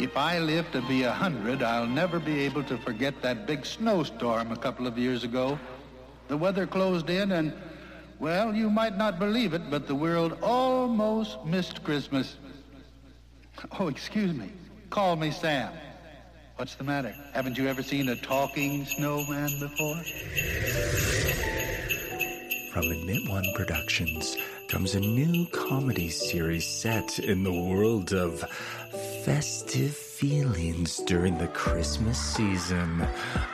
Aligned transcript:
If 0.00 0.16
I 0.16 0.38
live 0.38 0.72
to 0.72 0.80
be 0.80 1.02
a 1.02 1.12
hundred, 1.12 1.62
I'll 1.62 1.86
never 1.86 2.18
be 2.18 2.40
able 2.40 2.64
to 2.64 2.78
forget 2.78 3.20
that 3.20 3.46
big 3.46 3.66
snowstorm 3.66 4.50
a 4.50 4.56
couple 4.56 4.86
of 4.86 4.96
years 4.96 5.24
ago. 5.24 5.58
The 6.28 6.38
weather 6.38 6.66
closed 6.66 7.10
in 7.10 7.32
and, 7.32 7.52
well, 8.18 8.54
you 8.54 8.70
might 8.70 8.96
not 8.96 9.18
believe 9.18 9.52
it, 9.52 9.70
but 9.70 9.86
the 9.86 9.94
world 9.94 10.38
almost 10.40 11.44
missed 11.44 11.84
Christmas. 11.84 12.36
Oh, 13.78 13.88
excuse 13.88 14.32
me. 14.32 14.50
Call 14.88 15.16
me 15.16 15.30
Sam. 15.30 15.74
What's 16.56 16.76
the 16.76 16.84
matter? 16.84 17.14
Haven't 17.34 17.58
you 17.58 17.68
ever 17.68 17.82
seen 17.82 18.08
a 18.08 18.16
talking 18.16 18.86
snowman 18.86 19.50
before? 19.60 20.02
From 22.72 22.84
Admit 22.84 23.28
One 23.28 23.44
Productions 23.54 24.34
comes 24.70 24.94
a 24.94 25.00
new 25.00 25.46
comedy 25.48 26.08
series 26.08 26.64
set 26.64 27.18
in 27.18 27.42
the 27.42 27.52
world 27.52 28.14
of 28.14 28.42
festive 29.24 29.94
feelings 29.94 30.96
during 31.06 31.36
the 31.36 31.48
Christmas 31.48 32.18
season. 32.18 33.06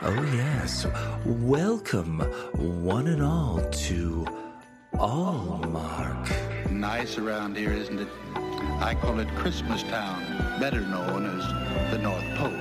Oh, 0.03 0.23
yes. 0.35 0.87
Welcome, 1.25 2.21
one 2.55 3.09
and 3.09 3.21
all, 3.21 3.61
to 3.71 4.25
Allmark. 4.95 6.71
Nice 6.71 7.19
around 7.19 7.57
here, 7.57 7.73
isn't 7.73 7.99
it? 7.99 8.09
I 8.81 8.97
call 9.01 9.19
it 9.19 9.29
Christmas 9.35 9.83
Town, 9.83 10.23
better 10.61 10.81
known 10.81 11.27
as 11.27 11.91
the 11.91 11.99
North 11.99 12.25
Pole. 12.37 12.53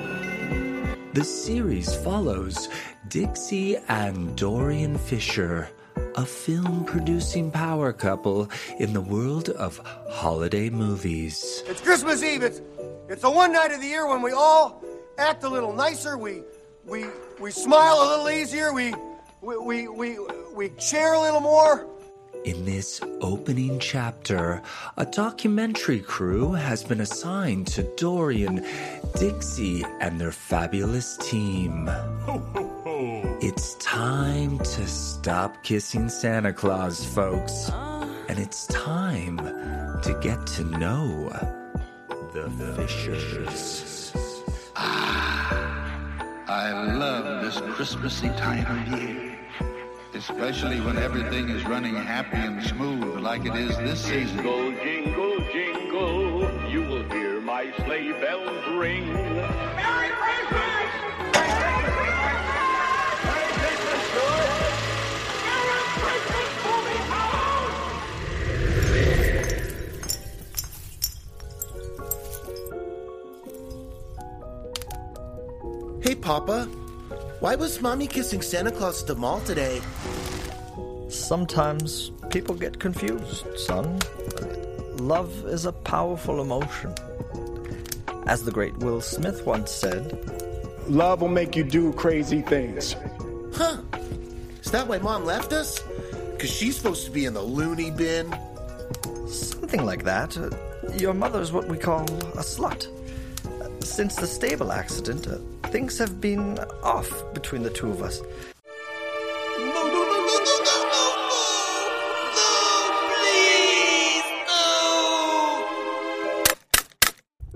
The 1.14 1.24
series 1.24 1.96
follows 1.96 2.70
Dixie 3.08 3.78
and 3.88 4.36
Dorian 4.36 4.98
Fisher, 4.98 5.70
a 6.16 6.26
film 6.26 6.84
producing 6.86 7.52
power 7.52 7.94
couple 7.94 8.50
in 8.80 8.94
the 8.94 9.02
world 9.02 9.50
of 9.50 9.78
holiday 10.10 10.70
movies. 10.72 11.64
It's 11.68 11.82
Christmas 11.82 12.24
Eve. 12.24 12.44
It's 12.44 12.62
it's 13.10 13.22
the 13.22 13.30
one 13.30 13.54
night 13.54 13.72
of 13.72 13.82
the 13.82 13.88
year 13.88 14.08
when 14.08 14.22
we 14.22 14.32
all 14.32 14.84
act 15.18 15.44
a 15.44 15.50
little 15.50 15.74
nicer. 15.74 16.18
We 16.18 16.42
we 16.86 17.06
we 17.40 17.52
smile 17.52 17.98
a 18.02 18.08
little 18.10 18.30
easier. 18.30 18.74
We 18.74 18.94
we 19.42 19.58
we 19.58 19.88
we, 19.88 20.18
we 20.56 20.70
cheer 20.78 21.14
a 21.14 21.22
little 21.22 21.42
more. 21.42 21.88
In 22.46 22.66
this 22.66 23.02
opening 23.22 23.80
chapter, 23.80 24.62
a 24.98 25.06
documentary 25.06 26.00
crew 26.00 26.52
has 26.52 26.84
been 26.84 27.02
assigned 27.02 27.66
to 27.68 27.84
Dorian, 27.98 28.64
Dixie, 29.18 29.84
and 30.00 30.22
their 30.22 30.32
fabulous 30.32 31.18
team. 31.18 31.90
It's 33.42 33.76
time 33.76 34.58
to 34.60 34.88
stop 34.88 35.62
kissing 35.62 36.08
Santa 36.08 36.54
Claus, 36.54 37.04
folks. 37.04 37.70
Uh. 37.70 38.08
And 38.30 38.40
it's 38.40 38.66
time 38.68 39.38
to 39.38 40.18
get 40.22 40.48
to 40.48 40.64
know 40.64 41.30
the 42.36 42.50
Fishers. 42.76 44.12
Ah, 44.76 46.44
I 46.48 46.94
love 46.94 47.46
this 47.46 47.62
Christmassy 47.76 48.28
time 48.30 48.66
of 48.66 49.00
year. 49.00 49.40
Especially 50.14 50.82
when 50.82 50.98
everything 50.98 51.48
is 51.50 51.66
running 51.66 51.96
happy 51.96 52.38
and 52.38 52.62
smooth 52.62 53.20
like 53.20 53.46
it 53.46 53.56
is 53.56 53.78
this 53.78 54.04
season. 54.04 54.38
Jingle, 54.38 54.72
jingle, 54.84 55.40
jingle, 55.54 56.70
you 56.70 56.82
will 56.82 57.04
hear 57.10 57.40
my 57.40 57.72
sleigh 57.86 58.12
bells 58.12 58.68
ring. 58.78 59.14
Merry 59.14 60.10
Christmas! 60.10 60.65
Papa. 76.26 76.66
Why 77.40 77.54
was 77.54 77.80
Mommy 77.84 78.08
kissing 78.08 78.42
Santa 78.42 78.72
Claus 78.72 79.02
at 79.02 79.08
the 79.08 79.16
mall 79.16 79.42
today? 79.42 79.80
Sometimes 81.08 82.10
people 82.32 82.56
get 82.56 82.80
confused, 82.80 83.46
son. 83.60 84.00
Love 84.98 85.46
is 85.46 85.66
a 85.66 85.72
powerful 85.72 86.42
emotion. 86.42 86.96
As 88.26 88.44
the 88.44 88.50
great 88.52 88.76
Will 88.80 89.02
Smith 89.02 89.46
once 89.46 89.70
said, 89.70 90.18
Love 90.88 91.22
will 91.22 91.28
make 91.28 91.56
you 91.56 91.64
do 91.64 91.94
crazy 91.94 92.42
things. 92.42 92.96
Huh. 93.54 93.78
Is 94.64 94.72
that 94.72 94.88
why 94.88 94.98
Mom 94.98 95.26
left 95.26 95.54
us? 95.54 95.80
Because 96.32 96.50
she's 96.50 96.76
supposed 96.76 97.06
to 97.06 97.12
be 97.12 97.26
in 97.26 97.36
the 97.36 97.44
loony 97.44 97.92
bin? 97.92 98.36
something 99.28 99.86
like 99.86 100.06
that. 100.06 100.36
Uh, 100.36 100.50
Your 100.98 101.14
mother's 101.14 101.52
what 101.52 101.68
we 101.68 101.78
call 101.78 102.02
a 102.34 102.42
slut. 102.42 102.88
Since 103.84 104.16
the 104.16 104.26
stable 104.26 104.72
accident, 104.72 105.28
uh, 105.28 105.38
things 105.76 105.98
have 105.98 106.22
been 106.22 106.58
off 106.84 107.12
between 107.34 107.62
the 107.62 107.70
two 107.70 107.90
of 107.90 108.02
us. 108.02 108.22
No, 108.22 109.66
no, 109.66 109.84
no, 109.84 109.92
no, 109.92 110.38
no, 110.48 110.56
no, 110.68 110.78
no, 110.86 110.86
no! 110.94 111.04
No, 112.38 112.52
please! 113.12 114.28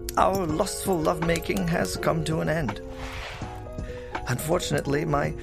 No! 0.06 0.18
Our 0.18 0.46
lustful 0.48 1.00
lovemaking 1.00 1.66
has 1.70 1.96
come 1.96 2.26
to 2.26 2.42
an 2.42 2.50
end. 2.50 2.82
Unfortunately, 4.28 5.06
my 5.06 5.34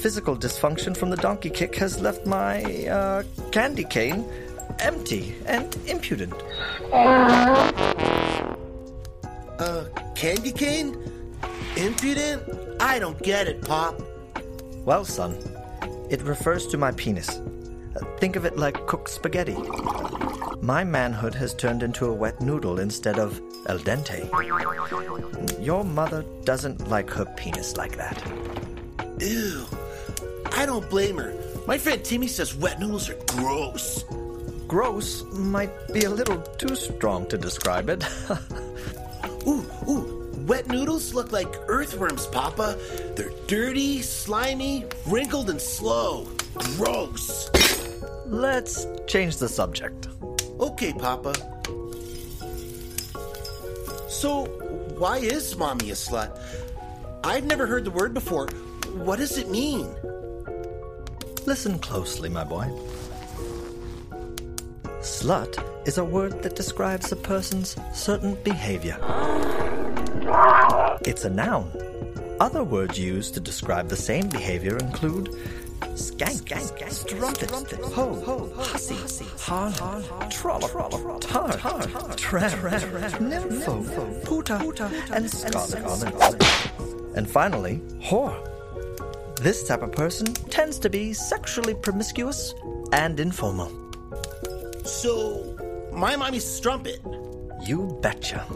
physical 0.00 0.36
dysfunction 0.36 0.96
from 0.96 1.10
the 1.10 1.16
donkey 1.16 1.50
kick 1.50 1.74
has 1.74 2.00
left 2.00 2.26
my 2.26 2.62
uh, 2.86 3.24
candy 3.50 3.82
cane 3.82 4.24
empty 4.78 5.34
and 5.46 5.76
impudent. 5.88 6.34
Uh, 9.58 9.84
candy 10.14 10.52
cane? 10.52 11.09
Impudent? 11.80 12.42
I 12.78 12.98
don't 12.98 13.20
get 13.22 13.48
it, 13.48 13.62
Pop. 13.62 13.98
Well, 14.84 15.04
son, 15.04 15.36
it 16.10 16.20
refers 16.22 16.66
to 16.68 16.76
my 16.76 16.92
penis. 16.92 17.28
Uh, 17.30 18.04
Think 18.18 18.36
of 18.36 18.44
it 18.44 18.58
like 18.58 18.86
cooked 18.86 19.08
spaghetti. 19.08 19.56
My 20.60 20.84
manhood 20.84 21.34
has 21.34 21.54
turned 21.54 21.82
into 21.82 22.04
a 22.04 22.12
wet 22.12 22.40
noodle 22.42 22.80
instead 22.80 23.18
of 23.18 23.40
al 23.66 23.78
dente. 23.78 24.28
Your 25.64 25.82
mother 25.84 26.22
doesn't 26.44 26.88
like 26.88 27.08
her 27.10 27.24
penis 27.24 27.76
like 27.78 27.96
that. 27.96 28.22
Ew. 29.18 29.64
I 30.52 30.66
don't 30.66 30.88
blame 30.90 31.16
her. 31.16 31.34
My 31.66 31.78
friend 31.78 32.04
Timmy 32.04 32.26
says 32.26 32.54
wet 32.54 32.78
noodles 32.78 33.08
are 33.08 33.18
gross. 33.26 34.04
Gross 34.68 35.24
might 35.32 35.72
be 35.94 36.02
a 36.04 36.10
little 36.10 36.42
too 36.58 36.76
strong 36.76 37.26
to 37.28 37.38
describe 37.38 37.88
it. 37.88 38.04
Ooh, 39.46 39.64
ooh, 39.88 40.19
wet 40.50 40.66
noodles 40.66 41.14
look 41.14 41.30
like 41.30 41.46
earthworms, 41.68 42.26
Papa. 42.26 42.76
They're 43.14 43.30
dirty, 43.46 44.02
slimy, 44.02 44.84
wrinkled, 45.06 45.48
and 45.48 45.60
slow. 45.60 46.26
Gross. 46.76 47.48
Let's 48.26 48.84
change 49.06 49.36
the 49.36 49.48
subject. 49.48 50.08
Okay, 50.58 50.92
Papa. 50.92 51.34
So, 54.08 54.46
why 54.98 55.18
is 55.18 55.56
Mommy 55.56 55.92
a 55.92 55.94
slut? 55.94 56.36
I've 57.22 57.44
never 57.44 57.64
heard 57.64 57.84
the 57.84 57.92
word 57.92 58.12
before. 58.12 58.48
What 59.06 59.20
does 59.20 59.38
it 59.38 59.50
mean? 59.50 59.86
Listen 61.46 61.78
closely, 61.78 62.28
my 62.28 62.42
boy. 62.42 62.66
Slut 64.98 65.62
is 65.86 65.98
a 65.98 66.04
word 66.04 66.42
that 66.42 66.56
describes 66.56 67.12
a 67.12 67.16
person's 67.16 67.76
certain 67.94 68.34
behavior. 68.42 68.98
It's 71.10 71.24
a 71.24 71.28
noun. 71.28 71.68
Other 72.38 72.62
words 72.62 72.96
used 72.96 73.34
to 73.34 73.40
describe 73.40 73.88
the 73.88 73.96
same 73.96 74.28
behavior 74.28 74.76
include 74.76 75.30
skank, 75.98 76.46
skank 76.46 76.92
strumpet, 76.92 77.50
ho, 77.50 78.14
ho, 78.26 78.52
hussy, 78.54 78.94
har, 79.40 79.72
trollop, 80.30 81.20
tar, 81.20 81.50
tram, 82.14 82.52
nympho, 83.28 84.24
puta, 84.24 84.56
and 85.12 85.28
scarlet. 85.28 86.46
And 87.16 87.28
finally, 87.28 87.82
whore. 88.00 88.38
This 89.40 89.66
type 89.66 89.82
of 89.82 89.90
person 89.90 90.32
tends 90.32 90.78
to 90.78 90.88
be 90.88 91.12
sexually 91.12 91.74
promiscuous 91.74 92.54
and 92.92 93.18
informal. 93.18 93.72
So, 94.84 95.56
my 95.92 96.14
mommy's 96.14 96.44
strumpet. 96.44 97.00
You 97.66 97.98
betcha. 98.00 98.46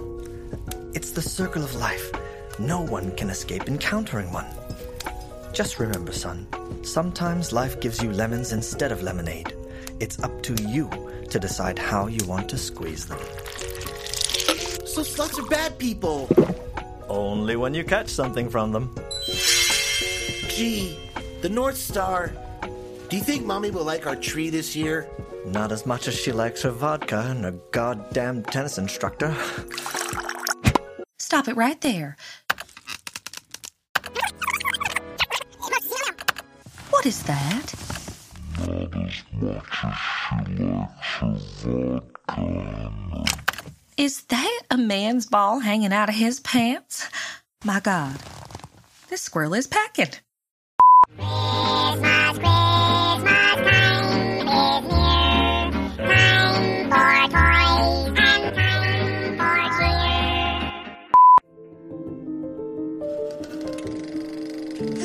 It's 0.95 1.11
the 1.11 1.23
circle 1.23 1.65
of 1.65 1.75
life. 1.75 2.13
No 2.59 2.81
one 2.81 3.11
can 3.17 3.31
escape 3.31 3.67
encountering 3.67 4.33
one. 4.33 4.47
Just 5.53 5.81
remember, 5.81 6.13
son, 6.13 6.47
sometimes 6.83 7.53
life 7.53 7.81
gives 7.81 8.01
you 8.01 8.13
lemons 8.13 8.53
instead 8.53 8.93
of 8.93 9.03
lemonade. 9.03 9.53
It's 9.99 10.23
up 10.23 10.41
to 10.45 10.55
you 10.63 10.89
to 11.31 11.41
decide 11.41 11.81
how 11.81 12.07
you 12.07 12.25
want 12.27 12.49
to 12.51 12.59
squeeze 12.59 13.07
them. 13.07 13.19
So 14.87 15.03
sluts 15.03 15.37
are 15.43 15.49
bad 15.49 15.79
people. 15.79 16.29
Only 17.09 17.57
when 17.57 17.75
you 17.75 17.83
catch 17.83 18.09
something 18.09 18.49
from 18.49 18.71
them. 18.71 18.95
Gee, 20.49 20.97
the 21.43 21.49
North 21.49 21.77
Star. 21.77 22.33
Do 23.09 23.17
you 23.17 23.23
think 23.23 23.45
mommy 23.45 23.73
will 23.73 23.85
like 23.85 24.07
our 24.07 24.17
tree 24.17 24.51
this 24.51 24.77
year? 24.77 25.09
Not 25.45 25.73
as 25.73 25.87
much 25.87 26.07
as 26.07 26.15
she 26.15 26.31
likes 26.31 26.63
her 26.63 26.71
vodka 26.71 27.27
and 27.31 27.45
her 27.45 27.55
goddamn 27.73 28.45
tennis 28.45 28.79
instructor. 28.79 29.37
Stop 31.19 31.49
it 31.49 31.57
right 31.57 31.81
there. 31.81 32.17
What 37.05 37.13
is 37.13 37.23
that? 37.25 37.75
Is 43.99 44.23
that 44.23 44.61
a 44.71 44.79
man's 44.79 45.27
ball 45.27 45.59
hanging 45.59 45.93
out 45.93 46.09
of 46.09 46.15
his 46.15 46.41
pants? 46.41 47.07
My 47.63 47.81
God, 47.81 48.17
this 49.11 49.21
squirrel 49.21 49.53
is 49.53 49.67
packing. 49.67 50.15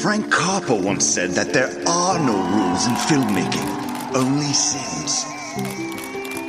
Frank 0.09 0.31
Capra 0.31 0.73
once 0.73 1.05
said 1.05 1.29
that 1.33 1.53
there 1.53 1.69
are 1.87 2.17
no 2.17 2.33
rules 2.33 2.87
in 2.87 2.93
filmmaking, 2.95 4.15
only 4.15 4.51
sins. 4.53 5.23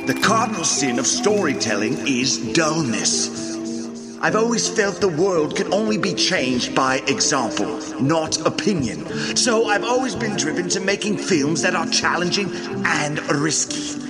The 0.07 0.19
cardinal 0.19 0.63
sin 0.63 0.97
of 0.97 1.05
storytelling 1.05 2.07
is 2.07 2.39
dullness. 2.53 4.17
I've 4.19 4.35
always 4.35 4.67
felt 4.67 4.99
the 4.99 5.09
world 5.09 5.55
can 5.55 5.71
only 5.71 5.99
be 5.99 6.15
changed 6.15 6.73
by 6.73 7.03
example, 7.05 7.79
not 8.01 8.43
opinion. 8.47 9.05
So 9.37 9.67
I've 9.67 9.83
always 9.83 10.15
been 10.15 10.35
driven 10.35 10.67
to 10.69 10.79
making 10.79 11.19
films 11.19 11.61
that 11.61 11.75
are 11.75 11.85
challenging 11.85 12.49
and 12.83 13.19
risky. 13.29 14.01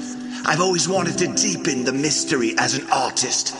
I've 0.46 0.62
always 0.62 0.88
wanted 0.88 1.18
to 1.18 1.28
deepen 1.28 1.84
the 1.84 1.92
mystery 1.92 2.56
as 2.58 2.78
an 2.78 2.90
artist. 2.90 3.54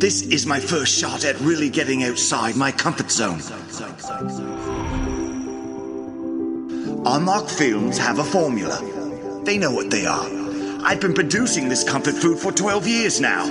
This 0.00 0.22
is 0.22 0.44
my 0.44 0.58
first 0.58 0.92
shot 0.98 1.24
at 1.24 1.38
really 1.38 1.70
getting 1.70 2.02
outside 2.02 2.56
my 2.56 2.72
comfort 2.72 3.12
zone. 3.12 3.38
Allmark 7.06 7.48
Films 7.48 7.98
have 7.98 8.18
a 8.18 8.24
formula. 8.24 8.82
They 9.44 9.58
know 9.58 9.70
what 9.70 9.90
they 9.90 10.06
are. 10.06 10.26
I've 10.82 11.00
been 11.00 11.14
producing 11.14 11.68
this 11.68 11.84
comfort 11.84 12.16
food 12.16 12.36
for 12.38 12.50
12 12.50 12.88
years 12.88 13.20
now. 13.20 13.44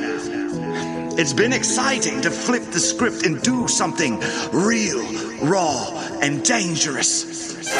It's 1.17 1.31
been 1.31 1.53
exciting 1.53 2.19
to 2.21 2.29
flip 2.29 2.63
the 2.71 2.81
script 2.81 3.25
and 3.25 3.41
do 3.41 3.69
something 3.69 4.19
real, 4.51 5.01
raw, 5.41 5.89
and 6.21 6.43
dangerous. 6.43 7.71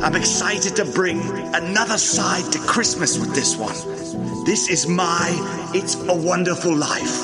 I'm 0.00 0.16
excited 0.16 0.74
to 0.76 0.86
bring 0.86 1.20
another 1.54 1.98
side 1.98 2.50
to 2.52 2.58
Christmas 2.60 3.18
with 3.18 3.34
this 3.34 3.54
one. 3.56 3.74
This 4.46 4.70
is 4.70 4.86
my 4.88 5.28
It's 5.74 5.94
a 5.94 6.14
Wonderful 6.14 6.74
Life. 6.74 7.20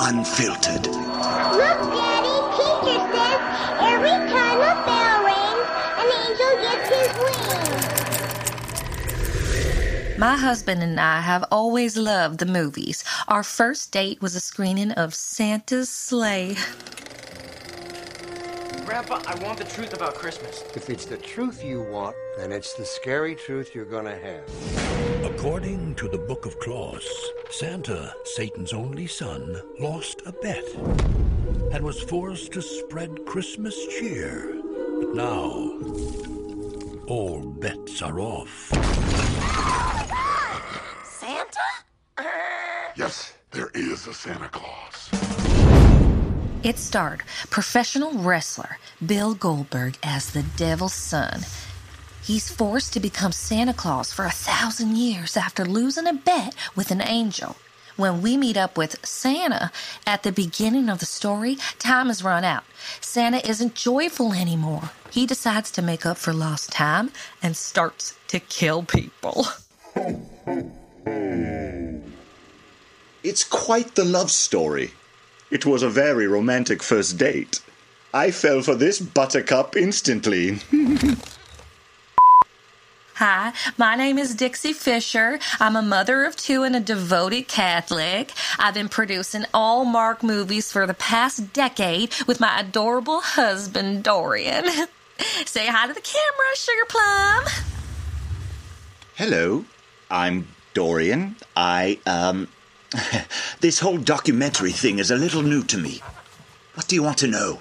Unfiltered. 0.00 0.86
Look, 0.86 1.80
Daddy, 1.94 2.36
teacher 2.58 2.98
says 3.14 3.40
every 3.78 4.18
time 4.34 4.58
a 4.58 4.74
bell 4.84 5.22
rings, 5.22 5.68
an 6.00 6.08
angel 6.24 6.52
gets 6.64 6.88
his 6.90 7.10
wings. 7.22 7.84
My 10.16 10.36
husband 10.36 10.80
and 10.80 11.00
I 11.00 11.20
have 11.20 11.44
always 11.50 11.96
loved 11.96 12.38
the 12.38 12.46
movies. 12.46 13.02
Our 13.26 13.42
first 13.42 13.90
date 13.90 14.22
was 14.22 14.36
a 14.36 14.40
screening 14.40 14.92
of 14.92 15.12
Santa's 15.12 15.88
Slay. 15.88 16.56
Grandpa, 18.86 19.22
I 19.26 19.34
want 19.42 19.58
the 19.58 19.64
truth 19.64 19.92
about 19.92 20.14
Christmas. 20.14 20.62
If 20.76 20.88
it's 20.88 21.04
the 21.04 21.16
truth 21.16 21.64
you 21.64 21.82
want, 21.82 22.14
then 22.36 22.52
it's 22.52 22.74
the 22.74 22.84
scary 22.84 23.34
truth 23.34 23.74
you're 23.74 23.84
gonna 23.84 24.16
have. 24.16 25.24
According 25.24 25.96
to 25.96 26.08
the 26.08 26.18
Book 26.18 26.46
of 26.46 26.60
Claus, 26.60 27.04
Santa, 27.50 28.14
Satan's 28.24 28.72
only 28.72 29.08
son, 29.08 29.60
lost 29.80 30.22
a 30.26 30.32
bet 30.32 30.64
and 31.72 31.82
was 31.82 32.00
forced 32.00 32.52
to 32.52 32.62
spread 32.62 33.26
Christmas 33.26 33.74
cheer. 33.98 34.62
But 35.00 35.14
now, 35.16 35.72
all 37.08 37.40
bets 37.58 38.00
are 38.00 38.20
off. 38.20 38.70
Santa? 41.04 41.60
Yes, 43.04 43.34
there 43.50 43.68
is 43.74 44.06
a 44.06 44.14
Santa 44.14 44.48
Claus. 44.48 45.10
It 46.62 46.78
starred 46.78 47.22
professional 47.50 48.14
wrestler 48.14 48.78
Bill 49.04 49.34
Goldberg 49.34 49.98
as 50.02 50.30
the 50.30 50.42
devil's 50.56 50.94
son. 50.94 51.42
He's 52.22 52.50
forced 52.50 52.94
to 52.94 53.00
become 53.00 53.32
Santa 53.32 53.74
Claus 53.74 54.10
for 54.10 54.24
a 54.24 54.30
thousand 54.30 54.96
years 54.96 55.36
after 55.36 55.66
losing 55.66 56.06
a 56.06 56.14
bet 56.14 56.54
with 56.74 56.90
an 56.90 57.02
angel. 57.02 57.56
When 57.96 58.22
we 58.22 58.38
meet 58.38 58.56
up 58.56 58.78
with 58.78 59.04
Santa 59.04 59.70
at 60.06 60.22
the 60.22 60.32
beginning 60.32 60.88
of 60.88 61.00
the 61.00 61.04
story, 61.20 61.58
time 61.78 62.06
has 62.06 62.24
run 62.24 62.42
out. 62.42 62.64
Santa 63.02 63.46
isn't 63.46 63.74
joyful 63.74 64.32
anymore. 64.32 64.92
He 65.10 65.26
decides 65.26 65.70
to 65.72 65.82
make 65.82 66.06
up 66.06 66.16
for 66.16 66.32
lost 66.32 66.72
time 66.72 67.10
and 67.42 67.54
starts 67.54 68.16
to 68.28 68.40
kill 68.40 68.82
people. 68.82 69.44
It's 73.24 73.42
quite 73.42 73.94
the 73.94 74.04
love 74.04 74.30
story. 74.30 74.90
It 75.50 75.64
was 75.64 75.82
a 75.82 75.88
very 75.88 76.26
romantic 76.26 76.82
first 76.82 77.16
date. 77.16 77.62
I 78.12 78.30
fell 78.30 78.60
for 78.60 78.74
this 78.74 79.00
buttercup 79.00 79.74
instantly. 79.76 80.58
Hi, 83.14 83.54
my 83.78 83.96
name 83.96 84.18
is 84.18 84.34
Dixie 84.34 84.74
Fisher. 84.74 85.38
I'm 85.58 85.74
a 85.74 85.80
mother 85.80 86.24
of 86.24 86.36
two 86.36 86.64
and 86.64 86.76
a 86.76 86.80
devoted 86.80 87.48
Catholic. 87.48 88.32
I've 88.58 88.74
been 88.74 88.90
producing 88.90 89.44
Allmark 89.54 90.22
movies 90.22 90.70
for 90.70 90.86
the 90.86 90.92
past 90.92 91.54
decade 91.54 92.12
with 92.26 92.40
my 92.40 92.60
adorable 92.60 93.22
husband, 93.22 94.04
Dorian. 94.04 94.66
Say 95.46 95.66
hi 95.66 95.86
to 95.86 95.94
the 95.94 96.02
camera, 96.02 96.56
Sugar 96.56 96.84
Plum. 96.90 97.44
Hello, 99.14 99.64
I'm 100.10 100.46
Dorian. 100.74 101.36
I, 101.56 101.98
um. 102.04 102.48
this 103.60 103.80
whole 103.80 103.98
documentary 103.98 104.72
thing 104.72 104.98
is 104.98 105.10
a 105.10 105.16
little 105.16 105.42
new 105.42 105.62
to 105.64 105.78
me. 105.78 106.00
What 106.74 106.88
do 106.88 106.94
you 106.94 107.02
want 107.02 107.18
to 107.18 107.26
know? 107.26 107.60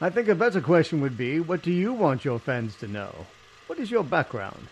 I 0.00 0.10
think 0.10 0.28
a 0.28 0.34
better 0.34 0.60
question 0.60 1.00
would 1.00 1.16
be 1.16 1.40
what 1.40 1.62
do 1.62 1.70
you 1.70 1.92
want 1.92 2.24
your 2.24 2.38
fans 2.38 2.76
to 2.76 2.88
know? 2.88 3.26
What 3.66 3.78
is 3.78 3.90
your 3.90 4.04
background? 4.04 4.66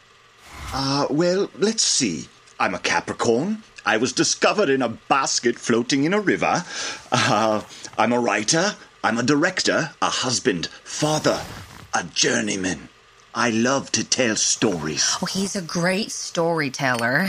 Uh, 0.73 1.07
well, 1.11 1.51
let's 1.57 1.83
see. 1.83 2.29
I'm 2.59 2.75
a 2.75 2.79
Capricorn. 2.79 3.63
I 3.87 3.97
was 3.97 4.13
discovered 4.13 4.69
in 4.69 4.83
a 4.83 4.89
basket 4.89 5.59
floating 5.59 6.05
in 6.05 6.13
a 6.13 6.21
river. 6.21 6.65
Uh, 7.11 7.63
I'm 7.97 8.13
a 8.13 8.21
writer. 8.21 8.75
I'm 9.03 9.19
a 9.19 9.23
director, 9.23 9.93
a 10.03 10.11
husband, 10.11 10.67
father, 10.85 11.41
a 11.95 12.05
journeyman. 12.05 12.91
I 13.35 13.51
love 13.51 13.91
to 13.93 14.05
tell 14.05 14.37
stories. 14.37 15.17
Oh, 15.23 15.27
he's 15.27 15.57
a 15.57 15.63
great 15.63 16.11
storyteller. 16.11 17.29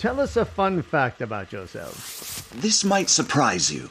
Tell 0.00 0.18
us 0.18 0.34
a 0.34 0.46
fun 0.46 0.80
fact 0.80 1.20
about 1.20 1.52
yourself. 1.52 2.48
This 2.56 2.84
might 2.84 3.10
surprise 3.10 3.70
you. 3.70 3.90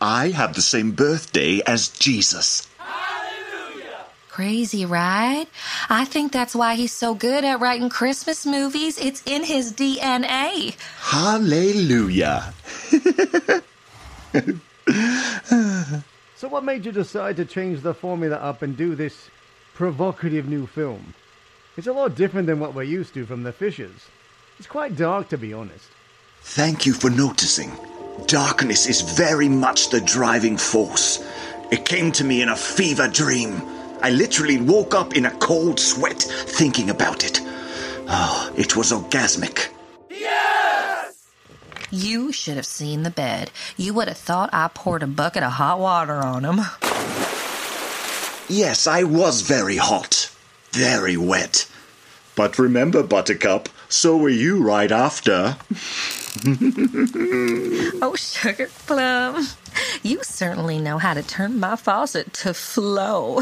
I 0.00 0.30
have 0.30 0.54
the 0.54 0.62
same 0.62 0.92
birthday 0.92 1.60
as 1.66 1.90
Jesus. 1.90 2.66
Hallelujah! 2.78 4.06
Crazy, 4.30 4.86
right? 4.86 5.46
I 5.90 6.06
think 6.06 6.32
that's 6.32 6.56
why 6.56 6.74
he's 6.74 6.94
so 6.94 7.14
good 7.14 7.44
at 7.44 7.60
writing 7.60 7.90
Christmas 7.90 8.46
movies. 8.46 8.96
It's 8.96 9.22
in 9.26 9.44
his 9.44 9.74
DNA. 9.74 10.74
Hallelujah. 10.98 12.54
So, 16.36 16.48
what 16.48 16.64
made 16.64 16.86
you 16.86 16.92
decide 16.92 17.36
to 17.36 17.44
change 17.44 17.82
the 17.82 17.92
formula 17.92 18.36
up 18.36 18.62
and 18.62 18.74
do 18.74 18.94
this 18.94 19.28
provocative 19.74 20.48
new 20.48 20.66
film? 20.66 21.12
It's 21.76 21.86
a 21.86 21.92
lot 21.92 22.14
different 22.14 22.46
than 22.46 22.58
what 22.58 22.74
we're 22.74 22.84
used 22.84 23.12
to 23.12 23.26
from 23.26 23.42
The 23.42 23.52
Fishers. 23.52 24.08
It's 24.60 24.68
quite 24.68 24.94
dark, 24.94 25.30
to 25.30 25.38
be 25.38 25.54
honest. 25.54 25.86
Thank 26.42 26.84
you 26.84 26.92
for 26.92 27.08
noticing. 27.08 27.72
Darkness 28.26 28.86
is 28.86 29.00
very 29.00 29.48
much 29.48 29.88
the 29.88 30.02
driving 30.02 30.58
force. 30.58 31.26
It 31.70 31.86
came 31.86 32.12
to 32.12 32.24
me 32.24 32.42
in 32.42 32.50
a 32.50 32.56
fever 32.56 33.08
dream. 33.08 33.62
I 34.02 34.10
literally 34.10 34.60
woke 34.60 34.94
up 34.94 35.16
in 35.16 35.24
a 35.24 35.30
cold 35.38 35.80
sweat 35.80 36.20
thinking 36.20 36.90
about 36.90 37.24
it. 37.24 37.40
Oh, 38.06 38.52
it 38.54 38.76
was 38.76 38.92
orgasmic. 38.92 39.68
Yes! 40.10 41.26
You 41.90 42.30
should 42.30 42.56
have 42.56 42.66
seen 42.66 43.02
the 43.02 43.10
bed. 43.10 43.50
You 43.78 43.94
would 43.94 44.08
have 44.08 44.18
thought 44.18 44.50
I 44.52 44.68
poured 44.68 45.02
a 45.02 45.06
bucket 45.06 45.42
of 45.42 45.52
hot 45.52 45.80
water 45.80 46.16
on 46.16 46.44
him. 46.44 46.60
Yes, 48.50 48.86
I 48.86 49.04
was 49.04 49.40
very 49.40 49.78
hot, 49.78 50.30
very 50.72 51.16
wet. 51.16 51.66
But 52.36 52.58
remember, 52.58 53.02
Buttercup, 53.02 53.70
so 53.90 54.16
were 54.16 54.28
you 54.28 54.62
right 54.62 54.90
after. 54.90 55.56
Oh, 58.02 58.14
Sugar 58.16 58.68
Plum. 58.86 59.46
You 60.02 60.20
certainly 60.22 60.78
know 60.80 60.96
how 60.98 61.12
to 61.12 61.22
turn 61.22 61.58
my 61.58 61.74
faucet 61.76 62.32
to 62.34 62.54
flow. 62.54 63.40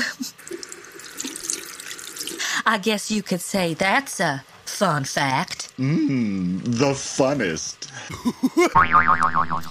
I 2.67 2.79
guess 2.79 3.11
you 3.11 3.23
could 3.23 3.41
say 3.43 3.75
that's 3.75 4.21
a 4.21 4.43
fun 4.65 5.05
fact. 5.05 5.71
Mmm, 5.79 6.63
the 6.65 6.93
funnest. 6.95 7.91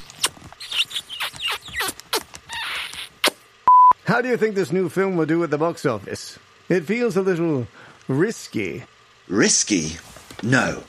How 4.06 4.22
do 4.22 4.30
you 4.30 4.38
think 4.38 4.56
this 4.56 4.72
new 4.72 4.90
film 4.90 5.18
will 5.18 5.26
do 5.26 5.44
at 5.44 5.50
the 5.50 5.58
box 5.58 5.86
office? 5.86 6.40
It 6.70 6.86
feels 6.86 7.18
a 7.18 7.22
little 7.22 7.68
risky. 8.08 8.84
Risky? 9.28 9.98
No. 10.44 10.84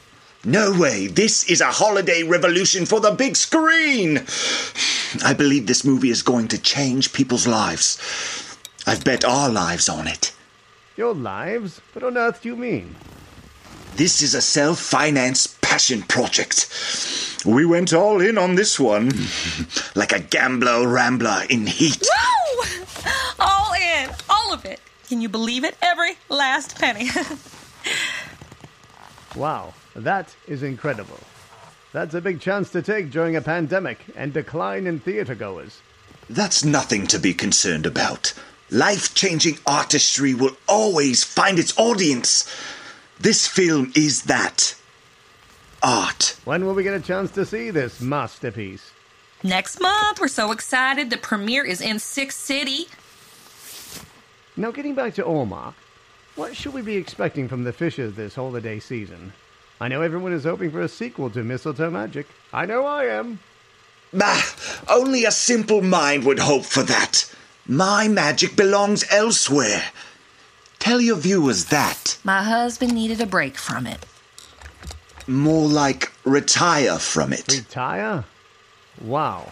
No 0.44 0.72
way. 0.78 1.08
This 1.08 1.44
is 1.50 1.60
a 1.60 1.66
holiday 1.66 2.22
revolution 2.22 2.86
for 2.86 3.00
the 3.00 3.10
big 3.10 3.36
screen. 3.36 4.24
I 5.24 5.34
believe 5.34 5.66
this 5.66 5.84
movie 5.84 6.10
is 6.10 6.22
going 6.22 6.48
to 6.48 6.58
change 6.58 7.12
people's 7.12 7.46
lives. 7.46 7.98
I've 8.86 9.04
bet 9.04 9.24
our 9.24 9.48
lives 9.50 9.88
on 9.88 10.06
it. 10.06 10.32
Your 10.96 11.14
lives? 11.14 11.80
What 11.92 12.04
on 12.04 12.16
earth 12.16 12.42
do 12.42 12.48
you 12.48 12.56
mean? 12.56 12.94
This 13.96 14.22
is 14.22 14.34
a 14.34 14.40
self 14.40 14.78
financed 14.78 15.60
passion 15.60 16.02
project. 16.02 16.70
We 17.44 17.66
went 17.66 17.92
all 17.92 18.20
in 18.20 18.38
on 18.38 18.54
this 18.54 18.78
one. 18.78 19.12
like 19.94 20.12
a 20.12 20.20
gambler 20.20 20.86
rambler 20.86 21.42
in 21.50 21.66
heat. 21.66 22.00
Woo! 22.00 22.64
All 23.40 23.74
in. 23.74 24.10
All 24.30 24.52
of 24.52 24.64
it. 24.64 24.80
Can 25.08 25.20
you 25.20 25.28
believe 25.28 25.64
it? 25.64 25.76
Every 25.82 26.16
last 26.28 26.78
penny. 26.78 27.10
Wow, 29.38 29.72
that 29.94 30.34
is 30.48 30.64
incredible. 30.64 31.20
That's 31.92 32.14
a 32.14 32.20
big 32.20 32.40
chance 32.40 32.70
to 32.72 32.82
take 32.82 33.12
during 33.12 33.36
a 33.36 33.40
pandemic 33.40 34.00
and 34.16 34.32
decline 34.32 34.88
in 34.88 34.98
theater 34.98 35.36
goers. 35.36 35.80
That's 36.28 36.64
nothing 36.64 37.06
to 37.06 37.20
be 37.20 37.32
concerned 37.34 37.86
about. 37.86 38.34
Life 38.68 39.14
changing 39.14 39.58
artistry 39.64 40.34
will 40.34 40.56
always 40.68 41.22
find 41.22 41.56
its 41.56 41.78
audience. 41.78 42.52
This 43.20 43.46
film 43.46 43.92
is 43.94 44.24
that. 44.24 44.74
Art. 45.84 46.36
When 46.44 46.66
will 46.66 46.74
we 46.74 46.82
get 46.82 46.94
a 46.94 47.00
chance 47.00 47.30
to 47.30 47.46
see 47.46 47.70
this 47.70 48.00
masterpiece? 48.00 48.90
Next 49.44 49.80
month, 49.80 50.20
we're 50.20 50.26
so 50.26 50.50
excited. 50.50 51.10
The 51.10 51.16
premiere 51.16 51.64
is 51.64 51.80
in 51.80 52.00
Six 52.00 52.34
City. 52.34 52.88
Now, 54.56 54.72
getting 54.72 54.96
back 54.96 55.14
to 55.14 55.22
Allmark, 55.22 55.74
what 56.38 56.54
should 56.54 56.72
we 56.72 56.82
be 56.82 56.96
expecting 56.96 57.48
from 57.48 57.64
the 57.64 57.72
Fishers 57.72 58.14
this 58.14 58.36
holiday 58.36 58.78
season? 58.78 59.32
I 59.80 59.88
know 59.88 60.02
everyone 60.02 60.32
is 60.32 60.44
hoping 60.44 60.70
for 60.70 60.80
a 60.80 60.88
sequel 60.88 61.30
to 61.30 61.42
Mistletoe 61.42 61.90
Magic. 61.90 62.28
I 62.52 62.64
know 62.64 62.86
I 62.86 63.06
am. 63.06 63.40
Bah, 64.12 64.40
only 64.88 65.24
a 65.24 65.32
simple 65.32 65.82
mind 65.82 66.24
would 66.24 66.38
hope 66.38 66.64
for 66.64 66.84
that. 66.84 67.34
My 67.66 68.06
magic 68.06 68.54
belongs 68.54 69.04
elsewhere. 69.10 69.82
Tell 70.78 71.00
your 71.00 71.16
viewers 71.16 71.66
that. 71.66 72.18
My 72.22 72.44
husband 72.44 72.92
needed 72.92 73.20
a 73.20 73.26
break 73.26 73.58
from 73.58 73.86
it. 73.88 74.06
More 75.26 75.66
like 75.68 76.12
retire 76.24 77.00
from 77.00 77.32
it. 77.32 77.48
Retire? 77.48 78.24
Wow. 79.00 79.48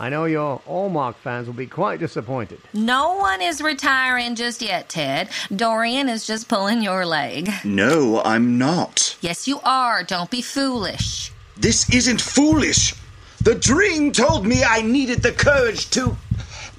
I 0.00 0.08
know 0.08 0.24
your 0.24 0.60
Allmark 0.66 1.16
fans 1.16 1.46
will 1.46 1.52
be 1.52 1.66
quite 1.66 2.00
disappointed. 2.00 2.58
No 2.72 3.18
one 3.18 3.42
is 3.42 3.60
retiring 3.60 4.34
just 4.34 4.62
yet, 4.62 4.88
Ted. 4.88 5.28
Dorian 5.54 6.08
is 6.08 6.26
just 6.26 6.48
pulling 6.48 6.80
your 6.80 7.04
leg. 7.04 7.50
No, 7.66 8.22
I'm 8.24 8.56
not. 8.56 9.18
Yes, 9.20 9.46
you 9.46 9.60
are. 9.62 10.02
Don't 10.02 10.30
be 10.30 10.40
foolish. 10.40 11.32
This 11.54 11.94
isn't 11.94 12.22
foolish. 12.22 12.94
The 13.42 13.54
dream 13.54 14.12
told 14.12 14.46
me 14.46 14.62
I 14.64 14.80
needed 14.80 15.22
the 15.22 15.32
courage 15.32 15.90
to 15.90 16.16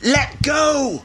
let 0.03 0.41
go. 0.41 1.03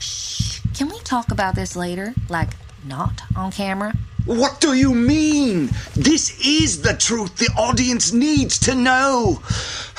Shh. 0.00 0.60
Can 0.74 0.88
we 0.88 0.98
talk 1.00 1.30
about 1.30 1.54
this 1.54 1.76
later? 1.76 2.14
Like, 2.30 2.48
not 2.86 3.20
on 3.36 3.52
camera? 3.52 3.92
What 4.28 4.60
do 4.60 4.74
you 4.74 4.92
mean? 4.92 5.70
This 5.94 6.38
is 6.44 6.82
the 6.82 6.92
truth 6.92 7.36
the 7.36 7.48
audience 7.56 8.12
needs 8.12 8.58
to 8.58 8.74
know. 8.74 9.40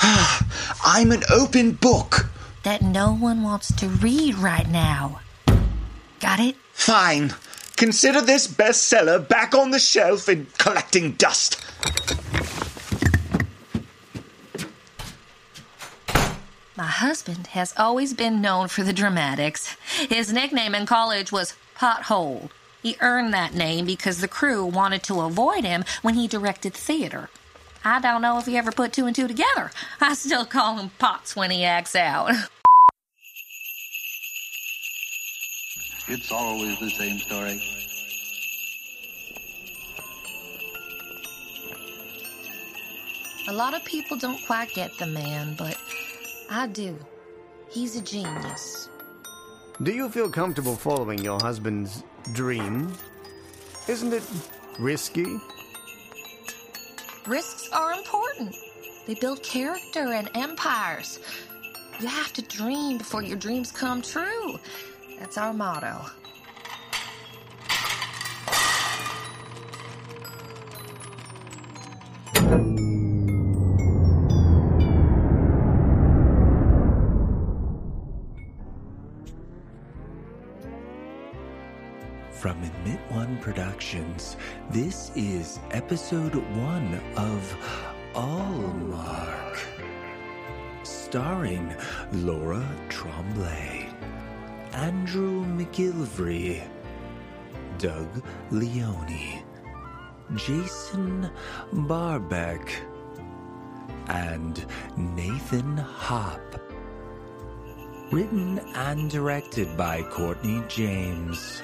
I'm 0.00 1.10
an 1.10 1.24
open 1.28 1.72
book. 1.72 2.30
That 2.62 2.80
no 2.80 3.12
one 3.12 3.42
wants 3.42 3.74
to 3.74 3.88
read 3.88 4.36
right 4.36 4.68
now. 4.68 5.18
Got 6.20 6.38
it? 6.38 6.54
Fine. 6.72 7.34
Consider 7.74 8.20
this 8.20 8.46
bestseller 8.46 9.26
back 9.26 9.52
on 9.52 9.72
the 9.72 9.80
shelf 9.80 10.28
and 10.28 10.46
collecting 10.58 11.14
dust. 11.14 11.60
My 16.76 16.86
husband 16.86 17.48
has 17.48 17.74
always 17.76 18.14
been 18.14 18.40
known 18.40 18.68
for 18.68 18.84
the 18.84 18.92
dramatics. 18.92 19.74
His 20.08 20.32
nickname 20.32 20.76
in 20.76 20.86
college 20.86 21.32
was 21.32 21.54
Pothole. 21.76 22.50
He 22.82 22.96
earned 23.00 23.34
that 23.34 23.54
name 23.54 23.84
because 23.86 24.20
the 24.20 24.28
crew 24.28 24.64
wanted 24.64 25.02
to 25.04 25.20
avoid 25.20 25.64
him 25.64 25.84
when 26.02 26.14
he 26.14 26.26
directed 26.26 26.74
theater. 26.74 27.28
I 27.84 28.00
don't 28.00 28.22
know 28.22 28.38
if 28.38 28.46
he 28.46 28.56
ever 28.56 28.72
put 28.72 28.92
two 28.92 29.06
and 29.06 29.16
two 29.16 29.28
together. 29.28 29.70
I 30.00 30.14
still 30.14 30.44
call 30.44 30.78
him 30.78 30.90
Pots 30.98 31.36
when 31.36 31.50
he 31.50 31.64
acts 31.64 31.94
out. 31.94 32.34
It's 36.12 36.32
always 36.32 36.76
the 36.80 36.90
same 36.90 37.18
story. 37.20 37.62
A 43.46 43.52
lot 43.52 43.74
of 43.74 43.84
people 43.84 44.16
don't 44.16 44.44
quite 44.44 44.74
get 44.74 44.90
the 44.98 45.06
man, 45.06 45.54
but 45.56 45.76
I 46.50 46.66
do. 46.66 46.98
He's 47.70 47.94
a 47.94 48.02
genius. 48.02 48.88
Do 49.84 49.92
you 49.92 50.08
feel 50.08 50.28
comfortable 50.28 50.74
following 50.74 51.22
your 51.22 51.38
husband's 51.40 52.02
dream? 52.32 52.92
Isn't 53.88 54.12
it 54.12 54.22
risky? 54.78 55.38
Risks 57.26 57.68
are 57.72 57.92
important. 57.92 58.54
They 59.06 59.14
build 59.14 59.42
character 59.42 60.12
and 60.12 60.30
empires. 60.34 61.18
You 62.00 62.06
have 62.06 62.32
to 62.34 62.42
dream 62.42 62.98
before 62.98 63.22
your 63.22 63.36
dreams 63.36 63.72
come 63.72 64.02
true. 64.02 64.58
That's 65.18 65.36
our 65.36 65.52
motto. 65.52 66.06
From 82.40 82.62
Admit 82.62 82.98
One 83.10 83.36
Productions, 83.36 84.38
this 84.70 85.12
is 85.14 85.60
episode 85.72 86.34
one 86.56 86.98
of 87.14 87.56
Allmark, 88.14 89.58
starring 90.82 91.76
Laura 92.12 92.66
Tremblay, 92.88 93.90
Andrew 94.72 95.44
McGilvray, 95.44 96.66
Doug 97.76 98.24
Leone, 98.50 99.42
Jason 100.34 101.30
Barbeck, 101.74 102.72
and 104.06 104.64
Nathan 104.96 105.76
Hop. 105.76 106.40
Written 108.10 108.60
and 108.76 109.10
directed 109.10 109.76
by 109.76 110.02
Courtney 110.04 110.64
James. 110.68 111.62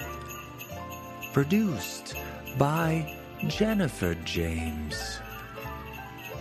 Produced 1.36 2.14
by 2.56 3.14
Jennifer 3.46 4.14
James. 4.24 5.18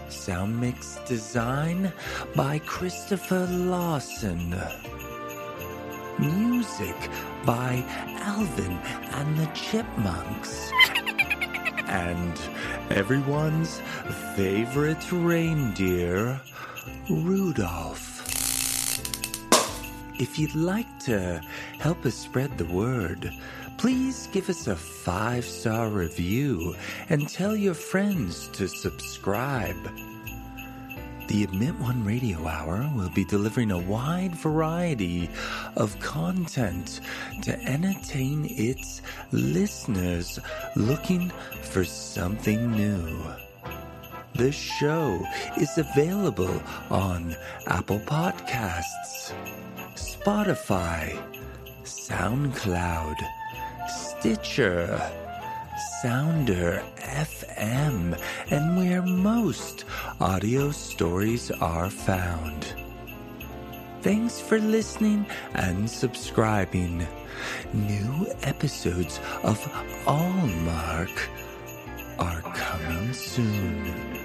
Sound 0.07 0.57
mix 0.57 0.99
design 1.05 1.91
by 2.33 2.59
Christopher 2.59 3.45
Lawson. 3.51 4.55
Music 6.17 6.95
by 7.45 7.83
Alvin 8.21 8.71
and 9.11 9.37
the 9.37 9.47
Chipmunks. 9.47 10.71
And 11.87 12.39
everyone's 12.89 13.81
favorite 14.37 15.11
reindeer, 15.11 16.39
Rudolph. 17.09 18.14
If 20.17 20.39
you'd 20.39 20.55
like 20.55 20.99
to 20.99 21.41
help 21.77 22.05
us 22.05 22.15
spread 22.15 22.57
the 22.57 22.65
word, 22.65 23.33
please 23.77 24.29
give 24.31 24.49
us 24.49 24.67
a 24.67 24.75
five 24.75 25.43
star 25.43 25.89
review 25.89 26.73
and 27.09 27.27
tell 27.27 27.53
your 27.53 27.73
friends 27.73 28.47
to 28.53 28.67
subscribe. 28.69 29.75
The 31.27 31.43
Admit 31.43 31.75
One 31.79 32.05
Radio 32.05 32.47
Hour 32.47 32.89
will 32.95 33.09
be 33.09 33.25
delivering 33.25 33.71
a 33.71 33.79
wide 33.79 34.35
variety 34.35 35.29
of 35.75 35.99
content 35.99 37.01
to 37.41 37.59
entertain 37.63 38.47
its 38.49 39.01
listeners 39.33 40.39
looking 40.77 41.29
for 41.63 41.83
something 41.83 42.71
new. 42.71 43.21
The 44.35 44.51
show 44.51 45.25
is 45.57 45.77
available 45.77 46.61
on 46.89 47.35
Apple 47.67 47.99
Podcasts, 47.99 49.33
Spotify, 49.95 51.17
SoundCloud, 51.83 53.15
Stitcher, 53.87 55.11
Sounder 56.01 56.83
FM, 56.97 58.19
and 58.51 58.77
where 58.77 59.01
most 59.01 59.85
audio 60.19 60.71
stories 60.71 61.49
are 61.49 61.89
found. 61.89 62.73
Thanks 64.01 64.39
for 64.39 64.59
listening 64.59 65.25
and 65.53 65.89
subscribing. 65.89 67.07
New 67.73 68.27
episodes 68.43 69.19
of 69.43 69.59
Allmark 70.05 71.29
are 72.19 72.41
coming 72.41 73.13
soon. 73.13 74.24